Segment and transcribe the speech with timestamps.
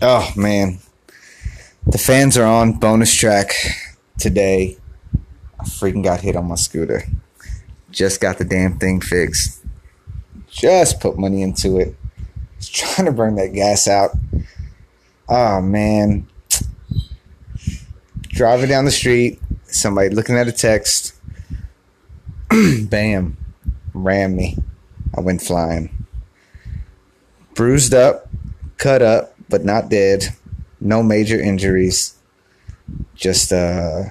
[0.00, 0.78] Oh man,
[1.84, 3.52] the fans are on bonus track
[4.16, 4.78] today.
[5.58, 7.02] I freaking got hit on my scooter.
[7.90, 9.64] Just got the damn thing fixed.
[10.48, 11.96] Just put money into it.
[12.58, 14.10] Was trying to burn that gas out.
[15.28, 16.28] Oh man.
[18.28, 21.16] Driving down the street, somebody looking at a text.
[22.84, 23.36] Bam.
[23.94, 24.58] Ran me.
[25.16, 26.06] I went flying.
[27.54, 28.28] Bruised up,
[28.76, 30.24] cut up, but not dead.
[30.80, 32.16] No major injuries.
[33.14, 34.04] Just uh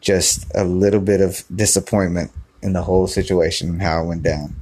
[0.00, 2.30] just a little bit of disappointment
[2.60, 4.54] in the whole situation and how it went down.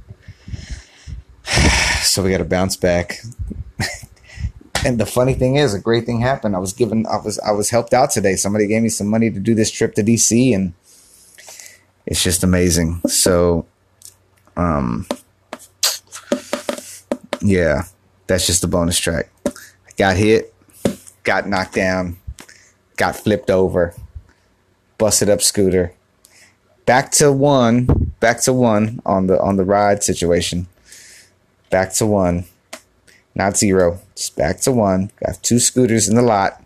[2.01, 3.19] so we got to bounce back.
[4.85, 6.55] and the funny thing is, a great thing happened.
[6.55, 8.35] I was given, I was, I was helped out today.
[8.35, 10.73] Somebody gave me some money to do this trip to DC, and
[12.05, 13.01] it's just amazing.
[13.07, 13.65] So,
[14.55, 15.07] um,
[17.41, 17.83] yeah,
[18.27, 19.29] that's just a bonus track.
[19.97, 20.53] Got hit,
[21.23, 22.17] got knocked down,
[22.97, 23.93] got flipped over,
[24.97, 25.93] busted up scooter.
[26.85, 30.67] Back to one, back to one on the on the ride situation.
[31.69, 32.45] Back to one,
[33.35, 33.99] not zero.
[34.15, 35.11] Just back to one.
[35.25, 36.63] Got two scooters in the lot.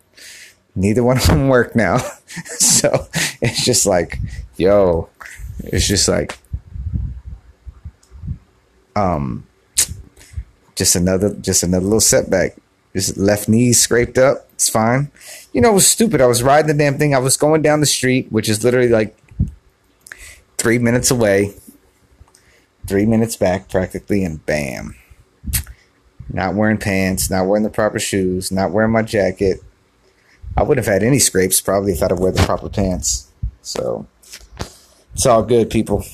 [0.75, 1.97] Neither one of them work now.
[2.45, 3.07] so
[3.41, 4.19] it's just like,
[4.57, 5.09] yo,
[5.59, 6.37] it's just like,
[8.95, 9.45] um,
[10.75, 12.57] just another, just another little setback.
[12.95, 14.47] Just left knee scraped up.
[14.53, 15.11] It's fine.
[15.51, 16.21] You know, it was stupid.
[16.21, 17.13] I was riding the damn thing.
[17.13, 19.17] I was going down the street, which is literally like
[20.57, 21.55] three minutes away,
[22.87, 24.95] three minutes back practically, and bam.
[26.31, 29.59] Not wearing pants, not wearing the proper shoes, not wearing my jacket.
[30.55, 33.29] I wouldn't have had any scrapes probably if I'd have wear the proper pants.
[33.61, 34.07] So
[35.13, 36.05] it's all good, people.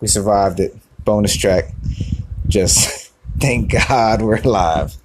[0.00, 0.74] We survived it.
[1.04, 1.74] Bonus track.
[2.48, 4.96] Just thank God we're alive.